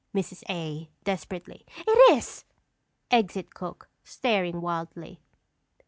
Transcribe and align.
Mrs. 0.15 0.41
A. 0.49 0.89
(desperately). 1.03 1.63
It 1.85 2.17
is! 2.17 2.43
[_Exit 3.11 3.51
cook, 3.51 3.87
staring 4.03 4.59
wildly. 4.59 5.19